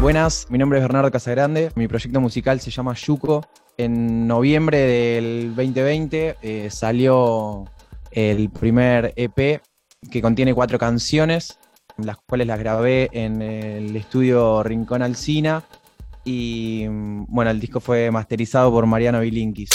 [0.00, 3.44] Buenas, mi nombre es Bernardo Casagrande, mi proyecto musical se llama Yuko.
[3.76, 7.66] En noviembre del 2020 eh, salió
[8.10, 9.60] el primer EP
[10.10, 11.58] que contiene cuatro canciones,
[11.98, 15.64] las cuales las grabé en el estudio Rincón Alcina
[16.24, 19.68] y mm, bueno, el disco fue masterizado por Mariano Vilinkis.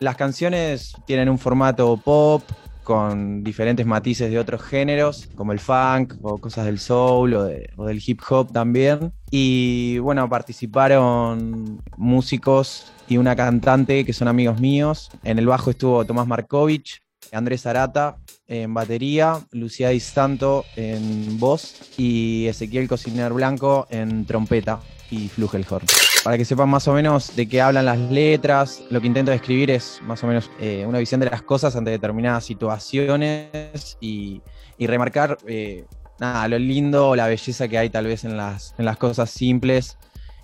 [0.00, 2.42] Las canciones tienen un formato pop
[2.88, 7.84] con diferentes matices de otros géneros, como el funk o cosas del soul o, o
[7.84, 9.12] del hip hop también.
[9.30, 15.10] Y bueno, participaron músicos y una cantante que son amigos míos.
[15.22, 18.16] En el bajo estuvo Tomás Markovich, Andrés Arata
[18.46, 24.80] en batería, Lucía Di Santo en voz y Ezequiel Cociner Blanco en trompeta
[25.10, 25.86] y Flugelhorn.
[26.28, 29.70] Para que sepan más o menos de qué hablan las letras, lo que intento describir
[29.70, 34.42] es más o menos eh, una visión de las cosas ante determinadas situaciones y,
[34.76, 35.86] y remarcar eh,
[36.20, 39.30] nada, lo lindo o la belleza que hay tal vez en las, en las cosas
[39.30, 39.96] simples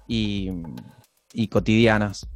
[0.09, 0.53] y,
[1.35, 2.29] y cotidianas.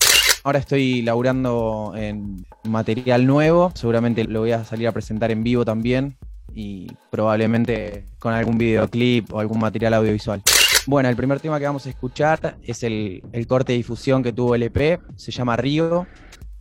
[0.45, 5.65] Ahora estoy laburando en material nuevo, seguramente lo voy a salir a presentar en vivo
[5.65, 6.19] también
[6.53, 10.43] y probablemente con algún videoclip o algún material audiovisual.
[10.89, 14.33] Bueno, el primer tema que vamos a escuchar es el, el corte de difusión que
[14.33, 16.07] tuvo el EP, se llama Río,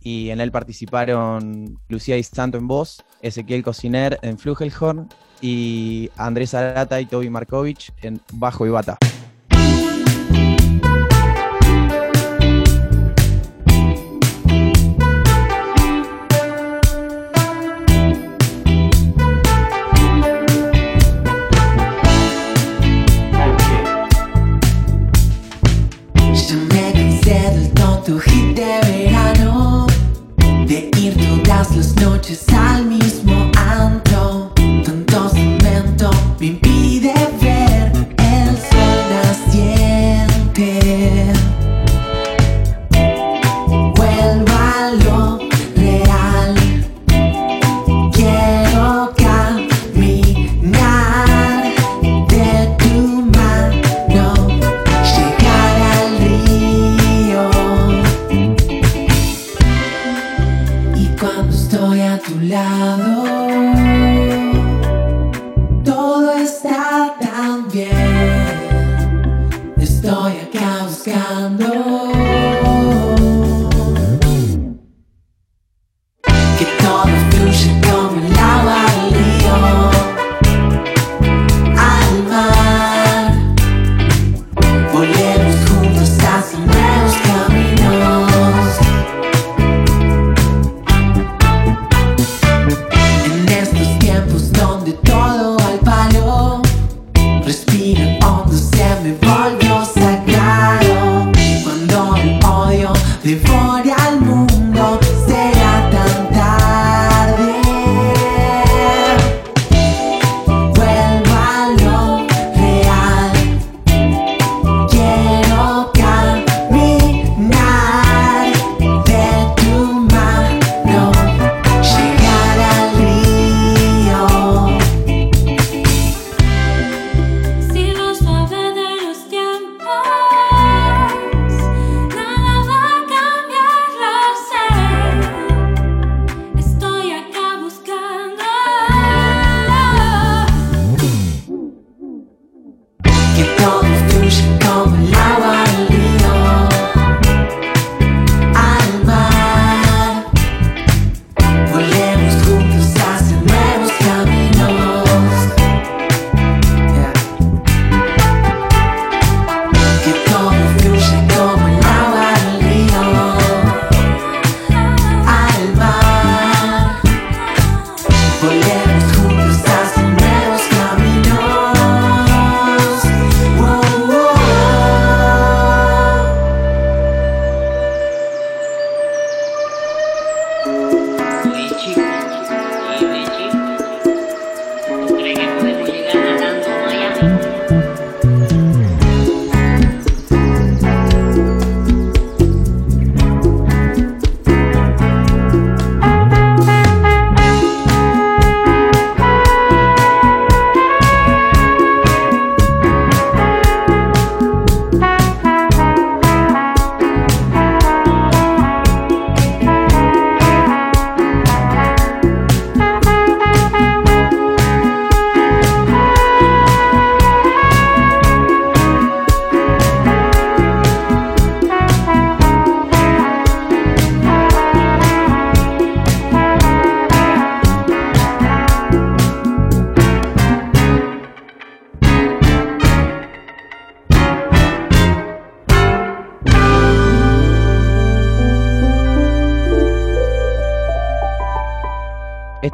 [0.02, 5.08] y en él participaron Lucía Di Santo en voz, Ezequiel Cociner en Flugelhorn
[5.40, 8.98] y Andrés Arata y Toby Markovich en bajo y bata.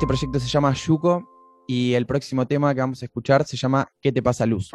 [0.05, 1.27] Este proyecto se llama Yuko
[1.67, 4.71] y el próximo tema que vamos a escuchar se llama ¿Qué te pasa, Luz?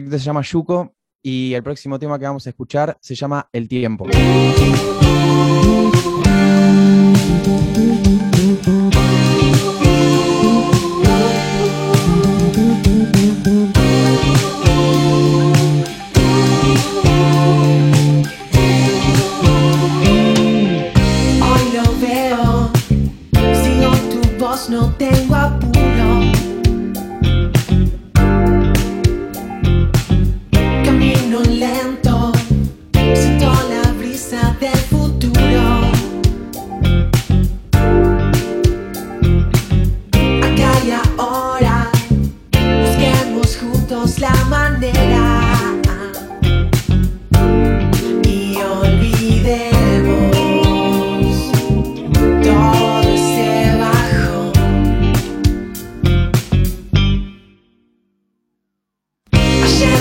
[0.00, 4.06] se llama Yuko y el próximo tema que vamos a escuchar se llama El tiempo.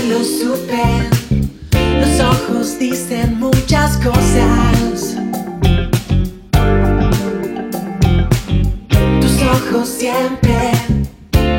[0.10, 1.10] Lo supe.
[2.00, 5.16] Los ojos dicen muchas cosas.
[9.22, 10.72] Tus ojos siempre,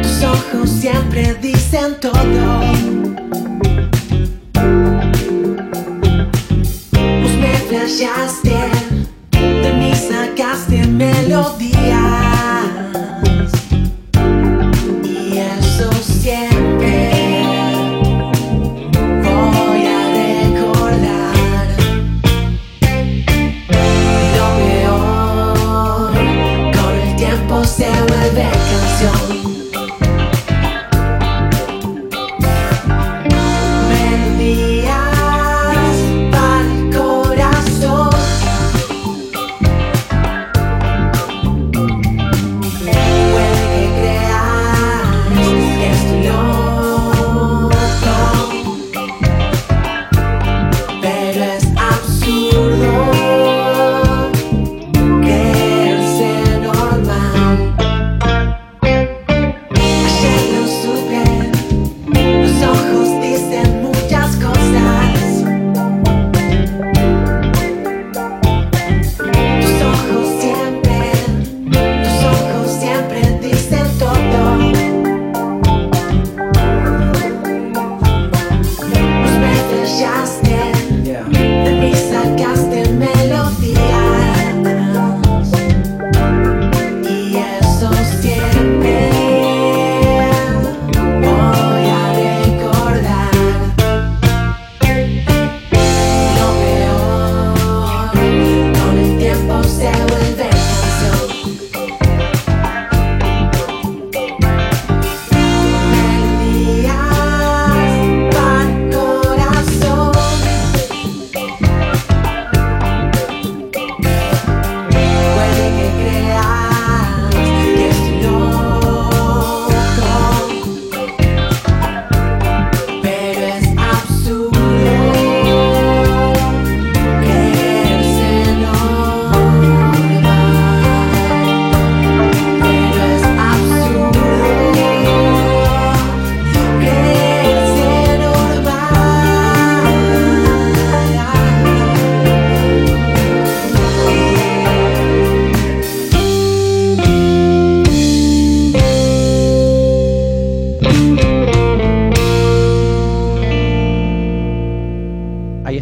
[0.03, 2.61] tus ojos siempre dicen todo.
[7.23, 8.71] Vos me flasheaste,
[9.33, 11.66] de mí sacaste melodías.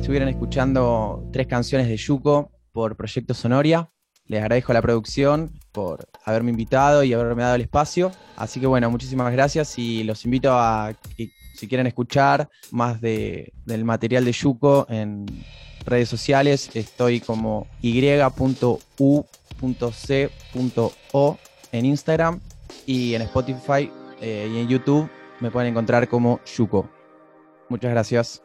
[0.05, 3.89] Estuvieron escuchando tres canciones de Yuko por Proyecto Sonoria.
[4.27, 8.13] Les agradezco a la producción por haberme invitado y haberme dado el espacio.
[8.37, 10.93] Así que bueno, muchísimas gracias y los invito a
[11.55, 15.25] si quieren escuchar más de- del material de Yuko en
[15.87, 18.19] redes sociales, estoy como y.u.c.o
[21.73, 22.41] en Instagram
[22.85, 25.09] y en Spotify eh, y en YouTube
[25.41, 26.91] me pueden encontrar como Yuko.
[27.69, 28.43] Muchas gracias.